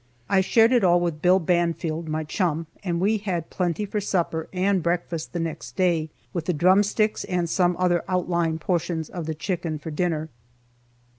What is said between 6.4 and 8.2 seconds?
the drum sticks and some other